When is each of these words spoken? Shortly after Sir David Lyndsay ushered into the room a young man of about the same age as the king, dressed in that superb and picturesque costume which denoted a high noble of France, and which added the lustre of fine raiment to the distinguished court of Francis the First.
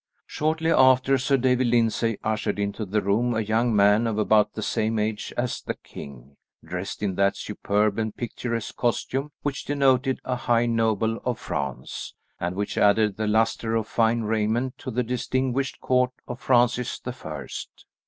Shortly 0.25 0.71
after 0.71 1.19
Sir 1.19 1.37
David 1.37 1.67
Lyndsay 1.67 2.17
ushered 2.23 2.57
into 2.57 2.87
the 2.87 3.03
room 3.03 3.35
a 3.35 3.39
young 3.39 3.75
man 3.75 4.07
of 4.07 4.17
about 4.17 4.53
the 4.55 4.63
same 4.63 4.97
age 4.97 5.31
as 5.37 5.61
the 5.61 5.75
king, 5.75 6.37
dressed 6.65 7.03
in 7.03 7.13
that 7.17 7.37
superb 7.37 7.99
and 7.99 8.17
picturesque 8.17 8.75
costume 8.75 9.31
which 9.43 9.63
denoted 9.63 10.19
a 10.25 10.35
high 10.35 10.65
noble 10.65 11.17
of 11.17 11.37
France, 11.37 12.15
and 12.39 12.55
which 12.55 12.79
added 12.79 13.15
the 13.17 13.27
lustre 13.27 13.75
of 13.75 13.87
fine 13.87 14.21
raiment 14.21 14.75
to 14.79 14.89
the 14.89 15.03
distinguished 15.03 15.79
court 15.81 16.09
of 16.27 16.39
Francis 16.39 16.99
the 16.99 17.13
First. 17.13 17.85